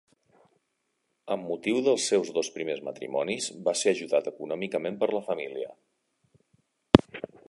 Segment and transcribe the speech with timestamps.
[1.33, 5.71] Amb motiu dels seus dos primers matrimonis va ser ajudat econòmicament per la família.